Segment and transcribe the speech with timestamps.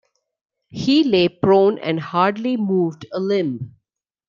[0.71, 3.75] He lay prone and hardly moved a limb.